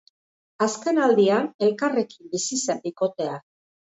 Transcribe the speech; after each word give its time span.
Azkenaldian 0.65 1.45
elkarrekin 1.67 2.33
bizi 2.33 2.63
zen 2.67 2.85
bikotea. 2.89 3.37